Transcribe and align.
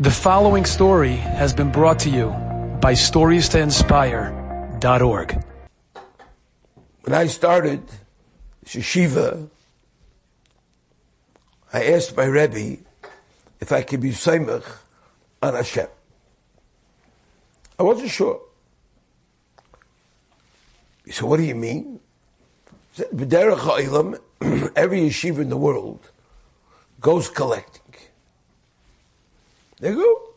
The 0.00 0.12
following 0.12 0.64
story 0.64 1.16
has 1.16 1.52
been 1.52 1.72
brought 1.72 1.98
to 2.00 2.08
you 2.08 2.28
by 2.80 2.92
StoriesToInspire.org. 2.92 5.44
When 7.02 7.14
I 7.14 7.26
started 7.26 7.82
Yeshiva, 8.64 9.50
I 11.72 11.84
asked 11.86 12.16
my 12.16 12.26
Rebbe 12.26 12.76
if 13.58 13.72
I 13.72 13.82
could 13.82 14.00
be 14.00 14.10
Saimach 14.10 14.64
on 15.42 15.54
Hashem. 15.54 15.88
I 17.76 17.82
wasn't 17.82 18.10
sure. 18.10 18.40
He 21.04 21.10
said, 21.10 21.28
what 21.28 21.38
do 21.38 21.42
you 21.42 21.56
mean? 21.56 21.98
He 22.92 23.02
said, 23.02 23.08
every 24.76 25.00
yeshiva 25.00 25.40
in 25.40 25.48
the 25.48 25.56
world 25.56 26.08
goes 27.00 27.28
collecting. 27.28 27.82
They 29.80 29.92
go, 29.92 30.34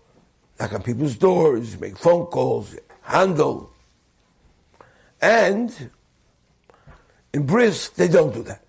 knock 0.60 0.74
on 0.74 0.84
people's 0.84 1.16
doors, 1.16 1.80
make 1.80 1.98
phone 1.98 2.26
calls, 2.28 2.76
handle. 3.02 3.72
And 5.22 5.92
in 7.34 7.46
Brisk, 7.46 7.96
they 7.96 8.08
don't 8.08 8.34
do 8.34 8.44
that. 8.44 8.64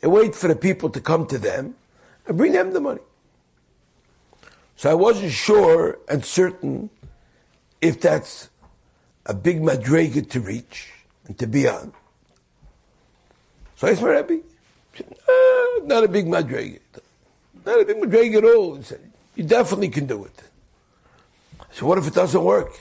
They 0.00 0.08
wait 0.08 0.34
for 0.34 0.48
the 0.48 0.56
people 0.56 0.88
to 0.90 1.00
come 1.00 1.26
to 1.26 1.38
them 1.38 1.74
and 2.26 2.36
bring 2.36 2.52
them 2.52 2.72
the 2.72 2.80
money. 2.80 3.00
So 4.76 4.90
I 4.90 4.94
wasn't 4.94 5.32
sure 5.32 5.98
and 6.08 6.24
certain 6.24 6.88
if 7.82 8.00
that's 8.00 8.48
a 9.26 9.34
big 9.34 9.60
madrega 9.60 10.28
to 10.30 10.40
reach 10.40 10.88
and 11.26 11.38
to 11.38 11.46
be 11.46 11.68
on. 11.68 11.92
So 13.76 13.88
I 13.88 13.92
Rebbe, 13.92 14.40
uh, 14.98 15.84
not 15.84 16.04
a 16.04 16.08
big 16.08 16.26
madrega. 16.26 16.80
Not 17.64 17.80
a 17.80 17.84
big 17.84 17.96
madrega 17.96 18.38
at 18.38 18.44
all. 18.44 18.76
He 18.76 18.82
said, 18.82 19.09
you 19.40 19.46
definitely 19.46 19.88
can 19.88 20.04
do 20.04 20.22
it. 20.24 20.42
So 21.72 21.86
what 21.86 21.96
if 21.96 22.06
it 22.06 22.12
doesn't 22.12 22.44
work? 22.44 22.78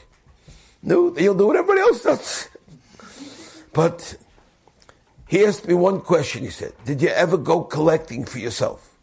No, 0.84 1.18
you'll 1.18 1.34
do 1.34 1.48
what 1.48 1.56
everybody 1.56 1.80
else 1.80 2.04
does. 2.04 2.50
But 3.72 4.18
he 5.26 5.46
asked 5.46 5.66
me 5.70 5.74
one 5.74 6.02
question, 6.02 6.44
he 6.44 6.50
said, 6.50 6.74
did 6.84 7.02
you 7.02 7.08
ever 7.08 7.38
go 7.38 7.64
collecting 7.64 8.26
for 8.26 8.40
yourself? 8.40 8.94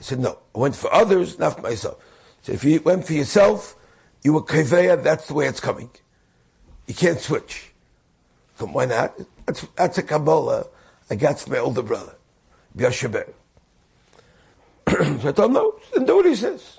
I 0.00 0.02
said, 0.02 0.20
no. 0.20 0.38
I 0.54 0.58
went 0.58 0.74
for 0.74 0.90
others, 0.90 1.38
not 1.38 1.56
for 1.56 1.60
myself. 1.60 2.02
So 2.40 2.52
if 2.52 2.64
you 2.64 2.80
went 2.80 3.06
for 3.06 3.12
yourself, 3.12 3.76
you 4.22 4.32
were 4.32 4.42
keveya, 4.42 5.02
that's 5.02 5.28
the 5.28 5.34
way 5.34 5.46
it's 5.46 5.60
coming. 5.60 5.90
You 6.86 6.94
can't 6.94 7.20
switch. 7.20 7.72
So 8.58 8.64
why 8.68 8.86
not? 8.86 9.20
That's, 9.44 9.66
that's 9.76 9.98
a 9.98 10.02
Kabbalah 10.02 10.64
I 11.10 11.16
got 11.16 11.40
from 11.40 11.52
my 11.52 11.58
older 11.58 11.82
brother, 11.82 12.14
Yashaber. 12.74 13.28
so 14.88 15.28
I 15.28 15.32
told 15.32 15.50
him, 15.50 15.52
no, 15.52 15.74
and 15.94 16.06
do 16.06 16.16
what 16.16 16.24
he 16.24 16.34
says. 16.34 16.78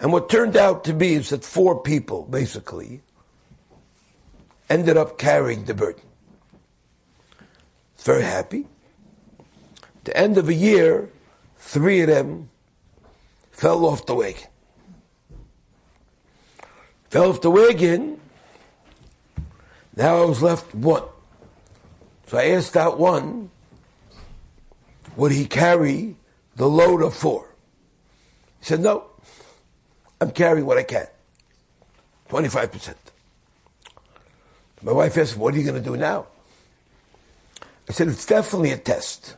And 0.00 0.12
what 0.12 0.28
turned 0.28 0.56
out 0.56 0.84
to 0.84 0.94
be 0.94 1.14
is 1.14 1.30
that 1.30 1.44
four 1.44 1.80
people, 1.80 2.24
basically, 2.24 3.02
ended 4.70 4.96
up 4.96 5.18
carrying 5.18 5.64
the 5.64 5.74
burden. 5.74 6.02
Very 7.98 8.22
happy. 8.22 8.66
At 9.80 10.04
the 10.04 10.16
end 10.16 10.38
of 10.38 10.48
a 10.48 10.54
year, 10.54 11.10
three 11.56 12.00
of 12.02 12.08
them 12.08 12.48
fell 13.50 13.84
off 13.84 14.06
the 14.06 14.14
wagon. 14.14 14.48
Fell 17.10 17.30
off 17.30 17.40
the 17.40 17.50
wagon. 17.50 18.20
Now 19.96 20.22
I 20.22 20.24
was 20.26 20.42
left 20.42 20.74
one. 20.74 21.02
So 22.28 22.38
I 22.38 22.50
asked 22.50 22.74
that 22.74 22.98
one, 22.98 23.50
would 25.16 25.32
he 25.32 25.46
carry 25.46 26.14
the 26.54 26.68
load 26.68 27.02
of 27.02 27.14
four? 27.14 27.52
He 28.60 28.66
said, 28.66 28.80
no. 28.80 29.07
I'm 30.20 30.30
carrying 30.30 30.66
what 30.66 30.78
I 30.78 30.82
can. 30.82 31.06
25%. 32.28 32.94
My 34.82 34.92
wife 34.92 35.16
asked, 35.16 35.36
what 35.36 35.54
are 35.54 35.58
you 35.58 35.64
going 35.64 35.82
to 35.82 35.90
do 35.90 35.96
now? 35.96 36.26
I 37.88 37.92
said, 37.92 38.08
it's 38.08 38.26
definitely 38.26 38.70
a 38.70 38.78
test. 38.78 39.36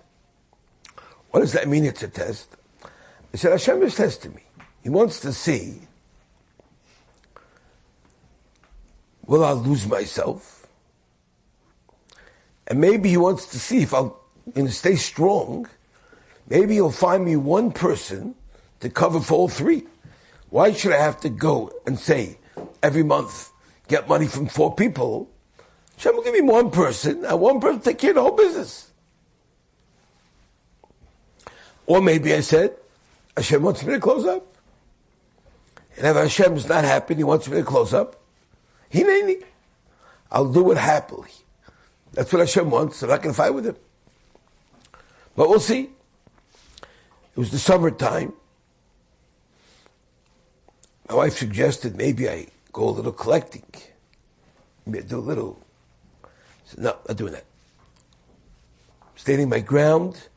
What 1.30 1.40
does 1.40 1.52
that 1.52 1.68
mean 1.68 1.84
it's 1.84 2.02
a 2.02 2.08
test? 2.08 2.56
I 3.32 3.36
said, 3.36 3.52
Hashem 3.52 3.82
is 3.82 3.94
testing 3.94 4.34
me. 4.34 4.42
He 4.82 4.88
wants 4.88 5.20
to 5.20 5.32
see, 5.32 5.80
will 9.26 9.44
I 9.44 9.52
lose 9.52 9.86
myself? 9.86 10.66
And 12.66 12.80
maybe 12.80 13.08
he 13.08 13.16
wants 13.16 13.46
to 13.46 13.58
see 13.58 13.82
if 13.82 13.94
I'm 13.94 14.12
going 14.54 14.66
to 14.66 14.72
stay 14.72 14.96
strong. 14.96 15.68
Maybe 16.48 16.74
he'll 16.74 16.90
find 16.90 17.24
me 17.24 17.36
one 17.36 17.70
person 17.70 18.34
to 18.80 18.90
cover 18.90 19.20
for 19.20 19.34
all 19.34 19.48
three. 19.48 19.84
Why 20.50 20.72
should 20.72 20.92
I 20.92 21.00
have 21.00 21.20
to 21.20 21.28
go 21.28 21.72
and 21.86 21.98
say 21.98 22.38
every 22.82 23.02
month, 23.02 23.50
get 23.88 24.08
money 24.08 24.26
from 24.26 24.48
four 24.48 24.74
people? 24.74 25.30
Hashem 25.96 26.16
will 26.16 26.22
give 26.22 26.34
me 26.34 26.40
one 26.40 26.70
person, 26.70 27.24
and 27.24 27.40
one 27.40 27.60
person 27.60 27.80
take 27.80 27.98
care 27.98 28.10
of 28.10 28.16
the 28.16 28.22
whole 28.22 28.36
business. 28.36 28.90
Or 31.86 32.00
maybe 32.00 32.34
I 32.34 32.40
said, 32.40 32.76
Hashem 33.36 33.62
wants 33.62 33.84
me 33.84 33.94
to 33.94 34.00
close 34.00 34.26
up. 34.26 34.46
And 35.96 36.06
if 36.06 36.16
Hashem's 36.16 36.68
not 36.68 36.84
happy, 36.84 37.14
he 37.14 37.24
wants 37.24 37.48
me 37.48 37.56
to 37.58 37.64
close 37.64 37.92
up, 37.92 38.20
he 38.88 39.04
may 39.04 39.22
need 39.22 39.44
I'll 40.32 40.50
do 40.50 40.70
it 40.70 40.78
happily. 40.78 41.30
That's 42.12 42.32
what 42.32 42.40
Hashem 42.40 42.70
wants. 42.70 43.02
I'm 43.02 43.08
not 43.08 43.22
going 43.22 43.34
to 43.34 43.36
fight 43.36 43.50
with 43.50 43.66
him. 43.66 43.76
But 45.36 45.48
we'll 45.48 45.60
see. 45.60 45.90
It 46.82 47.36
was 47.36 47.50
the 47.50 47.58
summertime. 47.58 48.32
My 51.10 51.16
wife 51.16 51.38
suggested 51.38 51.96
maybe 51.96 52.28
I 52.28 52.46
go 52.72 52.88
a 52.88 52.92
little 52.92 53.10
collecting. 53.10 53.64
Maybe 54.86 55.00
I 55.00 55.08
do 55.08 55.18
a 55.18 55.26
little. 55.26 55.58
I 56.22 56.28
said, 56.66 56.78
no, 56.84 56.96
not 57.08 57.16
doing 57.16 57.32
that. 57.32 57.46
Standing 59.16 59.48
my 59.48 59.58
ground. 59.58 60.28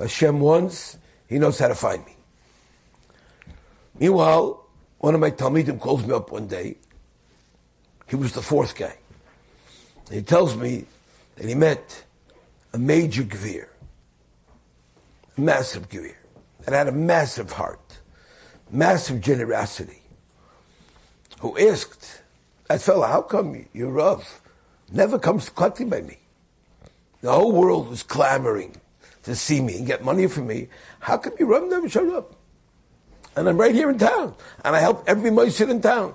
Hashem 0.00 0.40
wants, 0.40 0.98
He 1.28 1.38
knows 1.38 1.60
how 1.60 1.68
to 1.68 1.76
find 1.76 2.04
me. 2.04 2.16
Meanwhile, 4.00 4.66
one 4.98 5.14
of 5.14 5.20
my 5.20 5.30
Talmidim 5.30 5.78
calls 5.78 6.04
me 6.04 6.12
up 6.12 6.32
one 6.32 6.48
day. 6.48 6.78
He 8.08 8.16
was 8.16 8.32
the 8.32 8.42
fourth 8.42 8.74
guy. 8.74 8.96
And 10.06 10.16
he 10.16 10.22
tells 10.22 10.56
me 10.56 10.86
that 11.36 11.46
he 11.46 11.54
met 11.54 12.02
a 12.72 12.78
major 12.78 13.22
Gvir, 13.22 13.68
a 15.36 15.40
massive 15.40 15.88
Gvir, 15.88 16.16
that 16.62 16.74
had 16.74 16.88
a 16.88 16.92
massive 16.92 17.52
heart, 17.52 17.99
massive 18.72 19.20
generosity 19.20 20.02
who 21.40 21.56
asked 21.58 22.22
that 22.68 22.80
fellow, 22.80 23.06
how 23.06 23.22
come 23.22 23.66
your 23.72 23.90
Rav 23.90 24.40
never 24.92 25.18
comes 25.18 25.48
collecting 25.48 25.88
by 25.88 26.02
me? 26.02 26.18
The 27.22 27.32
whole 27.32 27.52
world 27.52 27.88
was 27.88 28.02
clamoring 28.02 28.76
to 29.24 29.34
see 29.34 29.60
me 29.60 29.76
and 29.76 29.86
get 29.86 30.04
money 30.04 30.26
from 30.26 30.46
me. 30.46 30.68
How 31.00 31.18
come 31.18 31.34
your 31.38 31.48
Rav 31.48 31.68
never 31.68 31.88
showed 31.88 32.14
up? 32.14 32.34
And 33.36 33.48
I'm 33.48 33.58
right 33.58 33.74
here 33.74 33.90
in 33.90 33.98
town, 33.98 34.34
and 34.64 34.74
I 34.74 34.80
help 34.80 35.04
every 35.06 35.30
Moshe 35.30 35.68
in 35.68 35.80
town. 35.80 36.14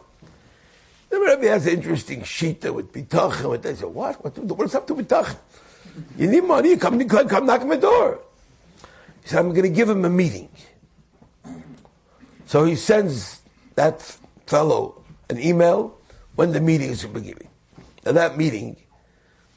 The 1.09 1.19
Rebbe 1.19 1.47
has 1.47 1.65
an 1.65 1.73
interesting 1.73 2.21
shita 2.21 2.73
with 2.73 2.91
bitachon. 2.91 3.49
With 3.49 3.63
they 3.63 3.75
say, 3.75 3.85
what? 3.85 4.23
What, 4.23 4.37
what's 4.57 4.75
up 4.75 4.87
to 4.87 4.95
bitachon? 4.95 5.37
You 6.17 6.27
need 6.27 6.43
money, 6.43 6.69
you 6.69 6.77
come, 6.77 7.07
come 7.07 7.45
knock 7.45 7.61
on 7.61 7.69
my 7.69 7.77
door. 7.77 8.19
He 9.21 9.29
said, 9.29 9.39
I'm 9.39 9.49
going 9.49 9.63
to 9.63 9.69
give 9.69 9.89
him 9.89 10.03
a 10.03 10.09
meeting. 10.09 10.49
So 12.45 12.63
he 12.65 12.75
sends 12.75 13.41
that 13.75 14.17
fellow 14.45 15.03
an 15.29 15.39
email 15.39 15.97
when 16.35 16.51
the 16.51 16.61
meeting 16.61 16.89
is 16.89 17.05
beginning. 17.05 17.49
Now 18.05 18.11
that 18.11 18.37
meeting 18.37 18.77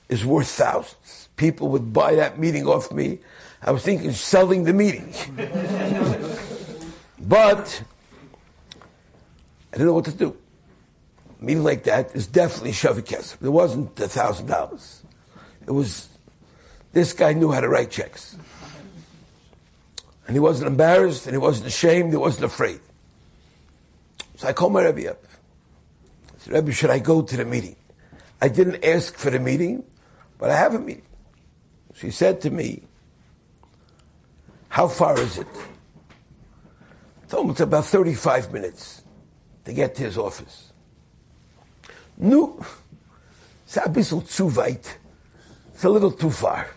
is 0.08 0.24
worth 0.24 0.48
thousands. 0.48 1.28
People 1.36 1.68
would 1.68 1.92
buy 1.92 2.14
that 2.14 2.38
meeting 2.38 2.66
off 2.66 2.90
me. 2.90 3.18
I 3.62 3.70
was 3.72 3.82
thinking 3.82 4.12
selling 4.12 4.64
the 4.64 4.72
meeting. 4.72 5.12
but 7.20 7.82
I 9.72 9.76
didn't 9.76 9.86
know 9.86 9.94
what 9.94 10.06
to 10.06 10.12
do. 10.12 10.36
A 11.40 11.44
meeting 11.44 11.64
like 11.64 11.84
that 11.84 12.14
is 12.14 12.26
definitely 12.26 12.72
Shavikes. 12.72 13.36
It 13.42 13.48
wasn't 13.48 14.00
a 14.00 14.08
thousand 14.08 14.46
dollars. 14.46 15.02
It 15.66 15.72
was 15.72 16.08
this 16.92 17.12
guy 17.12 17.34
knew 17.34 17.52
how 17.52 17.60
to 17.60 17.68
write 17.68 17.90
checks. 17.90 18.36
And 20.28 20.36
he 20.36 20.40
wasn't 20.40 20.68
embarrassed 20.68 21.26
and 21.26 21.34
he 21.34 21.38
wasn't 21.38 21.68
ashamed, 21.68 22.10
he 22.10 22.18
wasn't 22.18 22.44
afraid. 22.44 22.80
So 24.36 24.46
I 24.46 24.52
called 24.52 24.74
my 24.74 24.84
Rebbe 24.84 25.10
up 25.10 25.24
I 25.24 26.38
said, 26.38 26.52
Rebbe, 26.52 26.70
should 26.70 26.90
I 26.90 26.98
go 26.98 27.22
to 27.22 27.36
the 27.36 27.46
meeting? 27.46 27.76
I 28.40 28.48
didn't 28.48 28.84
ask 28.84 29.16
for 29.16 29.30
the 29.30 29.40
meeting, 29.40 29.84
but 30.36 30.50
I 30.50 30.56
have 30.56 30.74
a 30.74 30.78
meeting. 30.78 31.06
She 31.94 32.10
said 32.10 32.42
to 32.42 32.50
me, 32.50 32.82
how 34.68 34.86
far 34.86 35.18
is 35.18 35.38
it? 35.38 35.46
I 37.24 37.26
told 37.26 37.46
him 37.46 37.50
it's 37.52 37.60
about 37.60 37.86
35 37.86 38.52
minutes 38.52 39.02
to 39.64 39.72
get 39.72 39.94
to 39.94 40.02
his 40.02 40.18
office. 40.18 40.72
No, 42.18 42.64
it's 43.64 43.78
a 43.78 43.88
bisschen 43.88 44.26
zu 44.26 44.50
weit. 44.50 44.98
It's 45.72 45.84
a 45.84 45.88
little 45.88 46.12
too 46.12 46.30
far. 46.30 46.68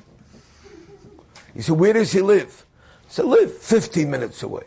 He 1.54 1.62
said, 1.62 1.78
where 1.78 1.94
does 1.94 2.14
he 2.14 2.22
live? 2.22 2.66
Said, 3.12 3.26
live 3.26 3.52
15 3.58 4.10
minutes 4.10 4.42
away. 4.42 4.64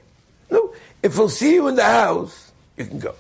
No, 0.50 0.74
if 1.02 1.14
he'll 1.14 1.30
see 1.30 1.54
you 1.54 1.66
in 1.68 1.76
the 1.76 1.82
house, 1.82 2.52
you 2.76 2.84
can 2.84 2.98
go. 2.98 3.14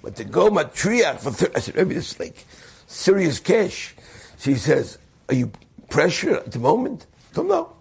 But 0.00 0.14
to 0.14 0.22
go 0.22 0.48
matriach 0.48 1.18
for 1.18 1.32
30, 1.32 1.56
I 1.56 1.58
said, 1.58 1.74
maybe 1.74 1.94
this 1.94 2.12
is 2.12 2.20
like 2.20 2.46
serious 2.86 3.40
cash. 3.40 3.96
She 4.38 4.54
says, 4.54 4.96
are 5.28 5.34
you 5.34 5.50
pressure 5.90 6.36
at 6.36 6.52
the 6.52 6.60
moment? 6.60 7.06
I 7.32 7.34
don't 7.34 7.48
know. 7.48 7.72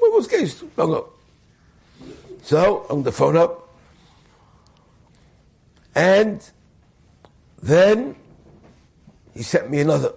What 0.00 0.12
was 0.12 0.26
case? 0.26 0.60
Don't 0.76 0.90
go. 0.90 1.08
So, 2.42 2.84
I'm 2.90 3.04
the 3.04 3.12
phone 3.12 3.36
up. 3.36 3.68
And 5.94 6.42
then 7.62 8.16
he 9.34 9.44
sent 9.44 9.70
me 9.70 9.78
another. 9.78 10.14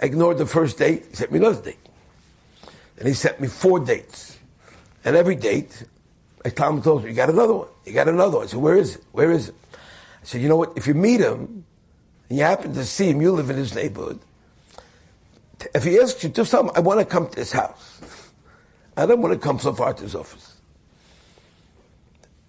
I 0.00 0.06
ignored 0.06 0.38
the 0.38 0.46
first 0.46 0.78
date. 0.78 1.04
He 1.10 1.16
sent 1.16 1.32
me 1.32 1.38
another 1.38 1.60
date. 1.60 1.86
And 2.96 3.06
he 3.06 3.12
sent 3.12 3.42
me 3.42 3.48
four 3.48 3.78
dates. 3.78 4.38
And 5.04 5.16
every 5.16 5.34
date, 5.34 5.84
I 6.44 6.50
tell 6.50 6.70
him, 6.70 6.82
told 6.82 7.04
you 7.04 7.12
got 7.12 7.30
another 7.30 7.54
one. 7.54 7.68
You 7.84 7.92
got 7.92 8.08
another 8.08 8.38
one. 8.38 8.46
I 8.46 8.48
said, 8.48 8.60
where 8.60 8.76
is 8.76 8.96
it? 8.96 9.04
Where 9.12 9.30
is 9.30 9.48
it? 9.48 9.54
I 9.74 10.24
said, 10.24 10.40
you 10.40 10.48
know 10.48 10.56
what? 10.56 10.72
If 10.76 10.86
you 10.86 10.94
meet 10.94 11.20
him 11.20 11.64
and 12.28 12.38
you 12.38 12.44
happen 12.44 12.72
to 12.74 12.84
see 12.84 13.10
him, 13.10 13.20
you 13.20 13.32
live 13.32 13.50
in 13.50 13.56
his 13.56 13.74
neighborhood. 13.74 14.20
If 15.74 15.84
he 15.84 15.98
asks 15.98 16.22
you, 16.22 16.30
just 16.30 16.50
tell 16.50 16.64
him, 16.64 16.70
I 16.74 16.80
want 16.80 17.00
to 17.00 17.06
come 17.06 17.28
to 17.28 17.38
his 17.38 17.52
house. 17.52 18.00
I 18.96 19.06
don't 19.06 19.20
want 19.20 19.34
to 19.34 19.40
come 19.40 19.58
so 19.58 19.72
far 19.72 19.94
to 19.94 20.02
his 20.02 20.14
office. 20.14 20.56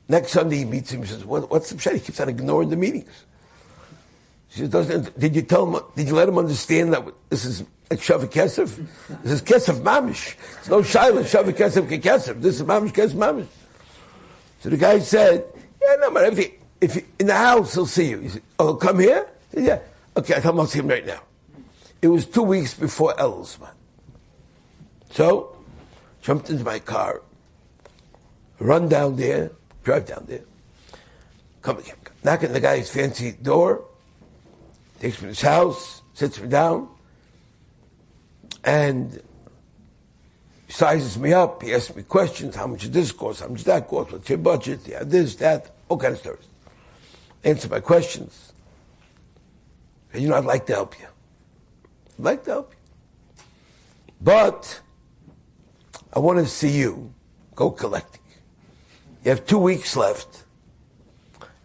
Next 0.08 0.32
Sunday 0.32 0.58
he 0.58 0.66
meets 0.66 0.92
him. 0.92 1.02
He 1.02 1.08
says, 1.08 1.24
what, 1.24 1.50
"What's 1.50 1.70
the 1.70 1.80
shit?" 1.80 1.94
He 1.94 2.00
keeps 2.00 2.20
on 2.20 2.30
ignoring 2.30 2.70
the 2.70 2.76
meetings. 2.76 3.26
She 4.54 4.68
"Did 4.68 5.36
you 5.36 5.42
tell 5.42 5.66
him? 5.66 5.84
Did 5.96 6.08
you 6.08 6.14
let 6.14 6.30
him 6.30 6.38
understand 6.38 6.94
that 6.94 7.04
this 7.30 7.44
is 7.44 7.64
like 7.90 8.00
Shavik 8.00 8.30
Kesef? 8.30 8.86
This 9.24 9.32
is 9.34 9.42
Kesef 9.42 9.82
Mamish. 9.82 10.36
It's 10.60 10.70
no 10.70 10.82
Shaila 10.82 11.24
Shavik 11.24 11.54
Kesef 11.54 11.88
Kesef. 12.00 12.40
This 12.40 12.60
is 12.60 12.64
Mamish 12.64 12.94
Kesef 12.94 13.16
Mamish." 13.16 13.48
So 14.60 14.70
the 14.70 14.78
guy 14.78 15.00
said, 15.00 15.44
"Yeah, 15.82 15.96
no, 16.02 16.12
but 16.12 16.38
if, 16.38 16.52
if 16.82 16.94
he, 16.94 17.02
in 17.18 17.28
the 17.28 17.36
house 17.36 17.74
he'll 17.74 17.88
see 17.88 18.12
you." 18.12 18.20
He 18.20 18.30
said, 18.30 18.44
"Oh, 18.60 18.68
he'll 18.68 18.76
come 18.76 19.00
here?" 19.00 19.28
Said, 19.54 19.64
"Yeah." 19.64 19.80
Okay, 20.16 20.36
I 20.36 20.40
tell 20.40 20.52
him 20.52 20.60
I'll 20.60 20.68
see 20.68 20.80
him 20.80 20.88
right 20.88 21.06
now. 21.06 21.22
It 22.04 22.10
was 22.10 22.28
two 22.28 22.44
weeks 22.44 22.76
before 22.76 23.16
Elzman. 23.16 23.74
So, 25.10 25.58
jumped 26.22 26.52
into 26.52 26.64
my 26.64 26.78
car, 26.78 27.24
run 28.60 28.88
down 28.88 29.16
there, 29.16 29.52
drive 29.84 30.06
down 30.06 30.26
there, 30.28 30.42
come 31.64 31.80
again, 31.80 31.96
knock 32.24 32.44
on 32.44 32.54
the 32.54 32.60
guy's 32.60 32.92
fancy 32.92 33.32
door, 33.32 33.86
takes 35.04 35.18
me 35.22 35.24
to 35.24 35.28
his 35.28 35.42
house, 35.42 36.02
sits 36.14 36.40
me 36.40 36.48
down, 36.48 36.88
and 38.64 39.22
sizes 40.70 41.18
me 41.20 41.34
up. 41.34 41.62
He 41.62 41.74
asks 41.74 41.94
me 41.94 42.04
questions. 42.04 42.56
How 42.56 42.68
much 42.68 42.84
does 42.84 42.92
this 42.92 43.12
cost? 43.12 43.42
How 43.42 43.50
much 43.50 43.58
does 43.58 43.66
that 43.66 43.90
cost? 43.90 44.14
What's 44.14 44.30
your 44.30 44.38
budget? 44.38 44.80
Yeah, 44.88 45.04
this, 45.04 45.36
that, 45.36 45.76
all 45.90 45.98
kind 45.98 46.14
of 46.14 46.20
stories. 46.20 46.48
Answer 47.44 47.68
my 47.68 47.82
questions. 47.82 48.54
And 50.14 50.24
you 50.24 50.30
know, 50.30 50.38
I'd 50.38 50.46
like 50.46 50.66
to 50.68 50.74
help 50.74 50.98
you. 50.98 51.08
I'd 52.18 52.24
like 52.24 52.46
to 52.46 52.52
help 52.52 52.72
you. 52.72 53.44
But 54.22 54.80
I 56.14 56.20
want 56.20 56.40
to 56.40 56.46
see 56.46 56.72
you 56.72 57.14
go 57.56 57.72
collecting. 57.72 58.22
You 59.26 59.32
have 59.32 59.46
two 59.46 59.58
weeks 59.58 59.98
left. 59.98 60.46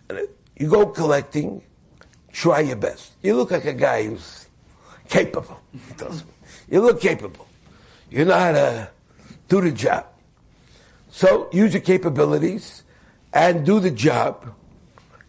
And 0.09 0.27
you 0.57 0.69
go 0.69 0.87
collecting, 0.87 1.63
try 2.39 2.61
your 2.61 2.77
best. 2.77 3.13
You 3.21 3.35
look 3.35 3.51
like 3.51 3.65
a 3.65 3.73
guy 3.73 4.05
who's 4.05 4.47
capable. 5.09 5.61
You 6.71 6.83
look 6.83 7.01
capable. 7.01 7.49
You 8.11 8.27
know 8.27 8.39
how 8.39 8.53
to 8.53 8.91
do 9.49 9.63
the 9.63 9.73
job. 9.73 10.05
So 11.11 11.49
use 11.51 11.73
your 11.73 11.81
capabilities 11.81 12.83
and 13.33 13.65
do 13.65 13.81
the 13.81 13.91
job. 13.91 14.53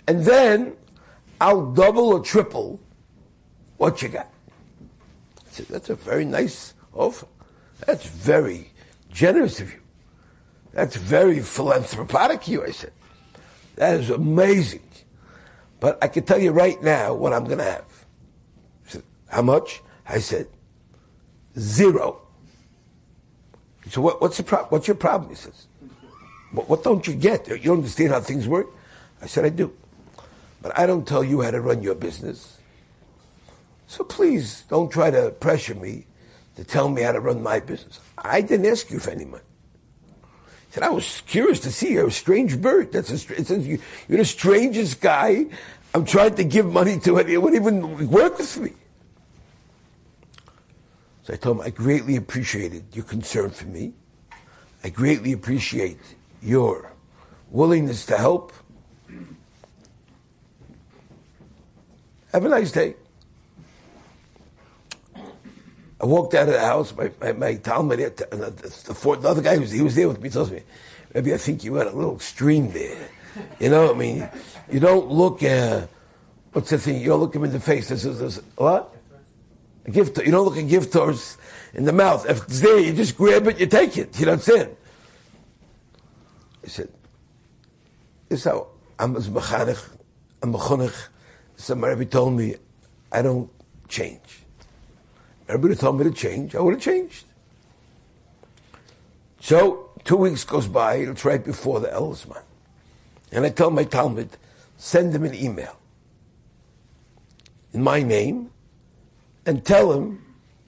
And 0.05 0.25
then 0.25 0.73
I'll 1.39 1.71
double 1.71 2.09
or 2.09 2.19
triple 2.19 2.77
what 3.77 4.01
you 4.01 4.09
got. 4.09 4.27
I 4.27 5.51
said, 5.51 5.67
that's 5.67 5.89
a 5.89 5.95
very 5.95 6.25
nice 6.25 6.73
offer. 6.93 7.27
That's 7.85 8.05
very 8.05 8.71
generous 9.13 9.61
of 9.61 9.71
you. 9.71 9.79
That's 10.73 10.97
very 10.97 11.39
philanthropic 11.39 12.41
of 12.41 12.47
you, 12.49 12.65
I 12.65 12.71
said. 12.71 12.91
That 13.75 14.01
is 14.01 14.09
amazing. 14.09 14.81
But 15.79 15.97
I 16.01 16.07
can 16.07 16.23
tell 16.25 16.39
you 16.39 16.51
right 16.51 16.81
now 16.81 17.13
what 17.13 17.33
I'm 17.33 17.45
going 17.45 17.59
to 17.59 17.63
have. 17.63 18.05
Said, 18.85 19.03
How 19.27 19.41
much? 19.41 19.81
I 20.09 20.19
said, 20.19 20.47
zero. 21.57 22.21
He 23.83 23.91
said, 23.91 24.03
what, 24.03 24.21
what's, 24.21 24.37
the 24.37 24.43
pro- 24.43 24.65
what's 24.65 24.87
your 24.87 24.95
problem? 24.95 25.29
He 25.29 25.35
says, 25.35 25.67
what, 26.51 26.67
what 26.67 26.83
don't 26.83 27.07
you 27.07 27.13
get? 27.13 27.47
You 27.47 27.57
don't 27.57 27.77
understand 27.77 28.11
how 28.11 28.19
things 28.21 28.47
work? 28.47 28.67
I 29.21 29.27
said, 29.27 29.45
I 29.45 29.49
do. 29.49 29.71
But 30.61 30.77
I 30.77 30.87
don't 30.87 31.07
tell 31.07 31.23
you 31.23 31.41
how 31.41 31.51
to 31.51 31.61
run 31.61 31.83
your 31.83 31.95
business. 31.95 32.57
So 33.87 34.03
please 34.03 34.63
don't 34.67 34.91
try 34.91 35.11
to 35.11 35.29
pressure 35.39 35.75
me 35.75 36.05
to 36.55 36.63
tell 36.63 36.89
me 36.89 37.03
how 37.03 37.11
to 37.11 37.19
run 37.19 37.41
my 37.41 37.59
business. 37.59 37.99
I 38.17 38.41
didn't 38.41 38.65
ask 38.65 38.89
you 38.89 38.99
for 38.99 39.11
any 39.11 39.25
money. 39.25 39.43
I 40.69 40.73
said, 40.73 40.83
I 40.83 40.89
was 40.89 41.21
curious 41.25 41.59
to 41.61 41.71
see. 41.71 41.93
You're 41.93 42.07
a 42.07 42.11
strange 42.11 42.61
bird. 42.61 42.91
That's 42.91 43.09
a, 43.11 43.57
you, 43.59 43.79
are 44.11 44.17
the 44.17 44.25
strangest 44.25 45.01
guy. 45.01 45.47
I'm 45.95 46.05
trying 46.05 46.35
to 46.35 46.43
give 46.43 46.67
money 46.67 46.99
to, 46.99 47.17
and 47.17 47.27
it 47.27 47.37
wouldn't 47.37 47.59
even 47.59 48.09
work 48.09 48.37
with 48.37 48.59
me. 48.59 48.73
So 51.23 51.33
I 51.33 51.37
told 51.37 51.57
him, 51.57 51.63
I 51.63 51.71
greatly 51.71 52.15
appreciated 52.15 52.85
your 52.93 53.05
concern 53.05 53.49
for 53.49 53.65
me. 53.65 53.93
I 54.83 54.89
greatly 54.89 55.31
appreciate 55.31 55.97
your 56.41 56.93
willingness 57.49 58.05
to 58.05 58.17
help. 58.17 58.53
Have 62.31 62.45
a 62.45 62.49
nice 62.49 62.71
day. 62.71 62.95
I 66.01 66.05
walked 66.05 66.33
out 66.33 66.47
of 66.47 66.53
the 66.53 66.59
house. 66.59 66.95
My 66.95 67.11
my, 67.19 67.33
my 67.33 67.55
Talmid, 67.55 68.15
the, 68.15 68.25
the, 68.35 69.15
the 69.21 69.27
other 69.27 69.41
guy 69.41 69.55
who 69.55 69.61
was 69.61 69.71
he 69.71 69.81
was 69.81 69.95
there 69.95 70.07
with 70.07 70.21
me 70.21 70.29
tells 70.29 70.51
me, 70.51 70.63
maybe 71.13 71.33
I 71.33 71.37
think 71.37 71.63
you 71.63 71.73
went 71.73 71.89
a 71.89 71.95
little 71.95 72.15
extreme 72.15 72.71
there. 72.71 73.09
You 73.59 73.69
know, 73.69 73.91
I 73.91 73.97
mean, 73.97 74.29
you 74.71 74.79
don't 74.79 75.09
look. 75.09 75.43
Uh, 75.43 75.87
what's 76.53 76.69
the 76.69 76.77
thing? 76.77 77.01
You 77.01 77.09
don't 77.09 77.19
look 77.19 77.35
him 77.35 77.43
in 77.43 77.51
the 77.51 77.59
face. 77.59 77.89
This 77.89 78.05
is 78.05 78.19
this 78.19 78.41
what? 78.55 78.95
A 79.85 79.91
gift. 79.91 80.17
You 80.17 80.31
don't 80.31 80.45
look 80.45 80.57
a 80.57 80.63
gift 80.63 80.93
horse 80.93 81.37
in 81.73 81.85
the 81.85 81.93
mouth. 81.93 82.29
If 82.29 82.43
it's 82.43 82.61
there, 82.61 82.79
you 82.79 82.93
just 82.93 83.17
grab 83.17 83.47
it, 83.47 83.59
you 83.59 83.67
take 83.67 83.97
it. 83.97 84.19
You 84.19 84.25
know 84.25 84.33
what 84.33 84.47
I'm 84.49 84.55
saying? 84.55 84.77
He 86.63 86.69
said, 86.69 86.89
"This 88.29 88.45
how 88.45 88.67
I'm 88.97 89.15
as 89.15 89.29
mechanech, 89.29 89.89
I'm 90.41 90.53
mechonech." 90.53 90.95
Somebody 91.55 92.05
told 92.05 92.33
me, 92.33 92.55
I 93.11 93.21
don't 93.21 93.49
change. 93.89 94.45
Everybody 95.49 95.75
told 95.75 95.97
me 95.97 96.03
to 96.03 96.11
change. 96.11 96.55
I 96.55 96.61
would 96.61 96.75
have 96.75 96.81
changed. 96.81 97.25
So 99.39 99.89
two 100.03 100.15
weeks 100.15 100.43
goes 100.43 100.67
by. 100.67 100.97
It's 100.97 101.25
right 101.25 101.43
before 101.43 101.79
the 101.79 101.87
Elzman, 101.87 102.43
and 103.31 103.45
I 103.45 103.49
tell 103.49 103.71
my 103.71 103.83
Talmid, 103.83 104.29
send 104.77 105.13
him 105.13 105.23
an 105.23 105.33
email 105.33 105.75
in 107.73 107.81
my 107.81 108.03
name, 108.03 108.51
and 109.45 109.65
tell 109.65 109.91
him 109.91 110.23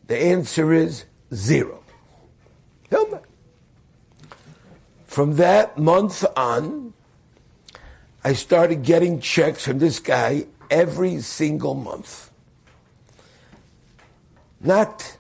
the 0.07 0.17
answer 0.17 0.73
is 0.73 1.05
zero. 1.31 1.83
Tell. 2.89 3.21
From 5.05 5.35
that 5.35 5.77
month 5.77 6.25
on, 6.35 6.93
I 8.23 8.33
started 8.33 8.83
getting 8.83 9.19
checks 9.19 9.65
from 9.65 9.77
this 9.77 10.00
guy 10.00 10.45
every 10.69 11.19
single 11.19 11.75
month 11.75 12.30
not 14.63 15.17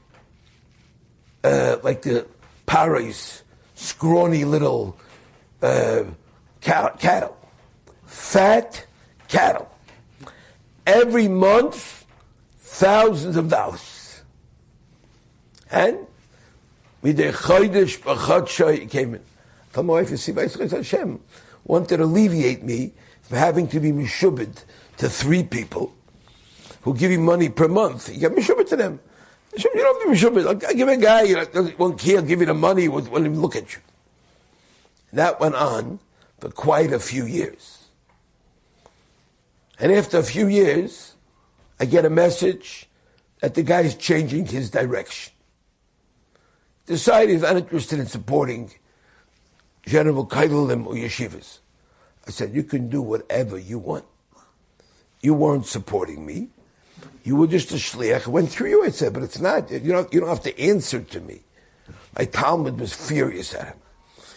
uh, 1.43 1.77
like 1.83 2.01
the 2.03 2.27
Paris 2.65 3.43
scrawny 3.75 4.45
little 4.45 4.97
uh, 5.61 6.03
cattle, 6.61 7.37
fat 8.05 8.85
cattle. 9.27 9.67
Every 10.85 11.27
month, 11.27 12.05
thousands 12.59 13.35
of 13.35 13.49
dollars. 13.49 14.21
And 15.71 16.07
with 17.01 17.17
the 17.17 17.31
Chodesh 17.31 17.99
B'chad 17.99 18.89
came 18.89 19.15
in. 19.15 19.21
Tell 19.73 19.83
my 19.83 19.93
wife, 19.93 20.11
you 20.11 20.17
see, 20.17 20.33
Hashem 20.33 21.19
wanted 21.63 21.97
to 21.97 22.03
alleviate 22.03 22.63
me 22.63 22.93
from 23.21 23.37
having 23.37 23.67
to 23.69 23.79
be 23.79 23.91
mishubed 23.91 24.63
to 24.97 25.09
three 25.09 25.43
people 25.43 25.93
who 26.81 26.95
give 26.95 27.11
you 27.11 27.19
money 27.19 27.49
per 27.49 27.67
month. 27.67 28.09
You 28.09 28.19
get 28.19 28.33
mishubed 28.33 28.67
to 28.69 28.75
them. 28.75 28.99
You 29.57 29.69
don't 29.73 30.23
to 30.23 30.31
be 30.31 30.47
I'll 30.47 30.55
give 30.55 30.87
a 30.87 30.97
guy, 30.97 31.23
you 31.23 31.35
know, 31.35 31.71
won't 31.77 31.99
care, 31.99 32.21
give 32.21 32.39
you 32.39 32.45
the 32.45 32.53
money, 32.53 32.87
won't 32.87 33.11
look 33.35 33.55
at 33.55 33.73
you. 33.73 33.81
That 35.13 35.39
went 35.39 35.55
on 35.55 35.99
for 36.39 36.49
quite 36.49 36.93
a 36.93 36.99
few 36.99 37.25
years. 37.25 37.87
And 39.77 39.91
after 39.91 40.17
a 40.19 40.23
few 40.23 40.47
years, 40.47 41.15
I 41.79 41.85
get 41.85 42.05
a 42.05 42.09
message 42.09 42.87
that 43.41 43.55
the 43.55 43.63
guy 43.63 43.81
is 43.81 43.95
changing 43.95 44.45
his 44.45 44.69
direction. 44.69 45.33
Decided 46.85 47.31
he's 47.31 47.41
not 47.41 47.57
interested 47.57 47.99
in 47.99 48.05
supporting 48.05 48.71
general 49.85 50.25
kailim 50.25 50.85
or 50.85 50.93
yeshivas. 50.93 51.59
I 52.27 52.31
said, 52.31 52.53
you 52.53 52.63
can 52.63 52.89
do 52.89 53.01
whatever 53.01 53.57
you 53.57 53.79
want. 53.79 54.05
You 55.21 55.33
weren't 55.33 55.65
supporting 55.65 56.25
me. 56.25 56.49
You 57.23 57.35
were 57.35 57.47
just 57.47 57.71
a 57.71 57.75
shliach. 57.75 58.21
It 58.21 58.27
went 58.27 58.49
through 58.49 58.69
you. 58.69 58.83
I 58.83 58.89
said, 58.89 59.13
but 59.13 59.23
it's 59.23 59.39
not. 59.39 59.69
You 59.69 59.79
don't, 59.79 60.11
you 60.13 60.19
don't 60.19 60.29
have 60.29 60.43
to 60.43 60.59
answer 60.59 61.01
to 61.01 61.19
me. 61.19 61.41
My 62.17 62.25
Talmid 62.25 62.77
was 62.77 62.93
furious 62.93 63.53
at 63.53 63.67
him. 63.67 63.77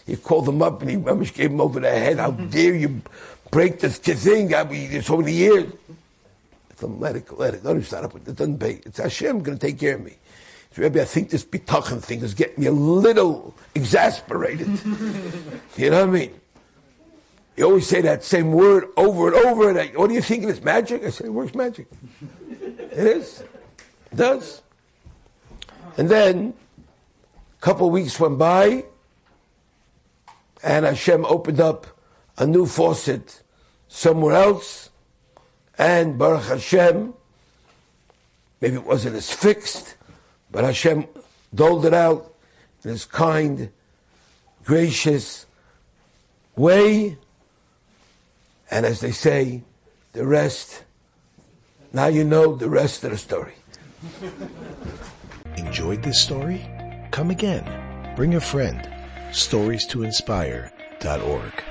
He 0.06 0.16
called 0.16 0.48
him 0.48 0.62
up 0.62 0.82
and 0.82 0.90
he 0.90 0.96
almost 0.96 1.34
gave 1.34 1.50
him 1.50 1.60
over 1.60 1.80
the 1.80 1.90
head. 1.90 2.18
How 2.18 2.30
mm-hmm. 2.30 2.50
dare 2.50 2.74
you 2.74 3.00
break 3.50 3.80
this 3.80 3.98
thing? 3.98 4.54
I 4.54 4.64
mean, 4.64 5.00
so 5.02 5.16
many 5.16 5.32
years. 5.32 5.72
I 6.82 6.86
let 6.86 7.16
it, 7.16 7.38
let 7.38 7.54
it. 7.54 7.64
Him 7.64 7.82
start 7.82 8.04
up 8.04 8.14
with. 8.14 8.28
It 8.28 8.36
doesn't 8.36 8.58
pay. 8.58 8.80
It's 8.84 8.98
Hashem 8.98 9.42
going 9.42 9.58
to 9.58 9.66
take 9.66 9.78
care 9.78 9.94
of 9.94 10.02
me. 10.02 10.14
So 10.72 10.82
Rebbe, 10.82 11.00
I 11.00 11.04
think 11.04 11.30
this 11.30 11.44
bitachon 11.44 12.02
thing 12.02 12.20
is 12.20 12.34
getting 12.34 12.60
me 12.60 12.66
a 12.66 12.72
little 12.72 13.54
exasperated. 13.74 14.66
you 15.76 15.90
know 15.90 16.00
what 16.00 16.08
I 16.08 16.12
mean? 16.12 16.34
You 17.56 17.64
always 17.64 17.86
say 17.86 18.00
that 18.00 18.24
same 18.24 18.52
word 18.52 18.86
over 18.96 19.28
and 19.28 19.46
over. 19.46 19.70
And 19.70 19.78
I, 19.78 19.86
what 19.88 20.08
do 20.08 20.14
you 20.14 20.22
think 20.22 20.44
it's 20.44 20.62
magic? 20.62 21.04
I 21.04 21.10
said, 21.10 21.26
it 21.28 21.30
works 21.30 21.54
magic. 21.54 21.86
it 22.50 22.92
is. 22.92 23.44
It 24.10 24.16
does. 24.16 24.62
And 25.96 26.08
then, 26.08 26.54
a 27.58 27.60
couple 27.60 27.88
weeks 27.90 28.18
went 28.18 28.38
by, 28.38 28.84
and 30.62 30.84
Hashem 30.84 31.24
opened 31.26 31.60
up 31.60 31.86
a 32.36 32.46
new 32.46 32.66
faucet 32.66 33.42
somewhere 33.86 34.34
else, 34.34 34.90
and 35.78 36.18
Baruch 36.18 36.44
Hashem, 36.44 37.14
maybe 38.60 38.74
it 38.74 38.84
wasn't 38.84 39.14
as 39.14 39.30
fixed, 39.30 39.94
but 40.50 40.64
Hashem 40.64 41.06
doled 41.54 41.86
it 41.86 41.94
out 41.94 42.34
in 42.82 42.90
His 42.90 43.04
kind, 43.04 43.70
gracious 44.64 45.46
way. 46.56 47.18
And 48.74 48.84
as 48.84 48.98
they 48.98 49.12
say, 49.12 49.62
the 50.14 50.26
rest, 50.26 50.82
now 51.92 52.08
you 52.08 52.24
know 52.24 52.56
the 52.56 52.68
rest 52.68 53.04
of 53.04 53.12
the 53.12 53.16
story. 53.16 53.54
Enjoyed 55.56 56.02
this 56.02 56.20
story? 56.20 56.68
Come 57.12 57.30
again. 57.30 57.64
Bring 58.16 58.34
a 58.34 58.40
friend. 58.40 58.90
Stories 59.30 59.86
to 59.86 60.02
inspire.org. 60.02 61.64